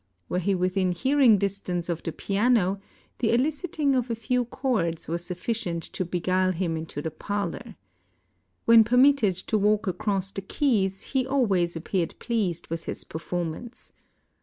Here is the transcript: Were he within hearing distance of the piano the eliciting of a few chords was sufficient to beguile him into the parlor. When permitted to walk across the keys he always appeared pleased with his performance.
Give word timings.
Were 0.29 0.39
he 0.39 0.55
within 0.55 0.93
hearing 0.93 1.37
distance 1.37 1.87
of 1.87 2.01
the 2.01 2.11
piano 2.11 2.81
the 3.19 3.31
eliciting 3.33 3.93
of 3.95 4.09
a 4.09 4.15
few 4.15 4.45
chords 4.45 5.07
was 5.07 5.23
sufficient 5.23 5.83
to 5.93 6.03
beguile 6.03 6.53
him 6.53 6.75
into 6.75 7.03
the 7.03 7.11
parlor. 7.11 7.75
When 8.65 8.83
permitted 8.83 9.35
to 9.35 9.59
walk 9.59 9.85
across 9.85 10.31
the 10.31 10.41
keys 10.41 11.03
he 11.13 11.27
always 11.27 11.75
appeared 11.75 12.15
pleased 12.17 12.65
with 12.69 12.85
his 12.85 13.03
performance. 13.03 13.91